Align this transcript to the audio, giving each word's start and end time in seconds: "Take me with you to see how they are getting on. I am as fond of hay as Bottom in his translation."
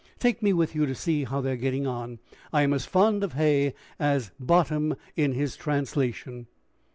"Take 0.17 0.41
me 0.41 0.51
with 0.51 0.73
you 0.73 0.87
to 0.87 0.95
see 0.95 1.25
how 1.25 1.41
they 1.41 1.51
are 1.51 1.55
getting 1.55 1.85
on. 1.85 2.17
I 2.51 2.63
am 2.63 2.73
as 2.73 2.87
fond 2.87 3.23
of 3.23 3.33
hay 3.33 3.75
as 3.99 4.31
Bottom 4.39 4.95
in 5.15 5.33
his 5.33 5.55
translation." 5.55 6.47